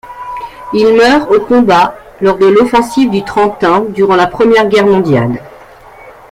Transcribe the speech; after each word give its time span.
Il 0.73 0.95
meurt 0.95 1.29
au 1.29 1.39
combat 1.39 1.95
lors 2.21 2.39
de 2.39 2.47
l'offensive 2.47 3.11
du 3.11 3.23
Trentin 3.23 3.81
durant 3.89 4.15
la 4.15 4.25
Première 4.25 4.65
Guerre 4.67 4.87
mondiale. 4.87 5.43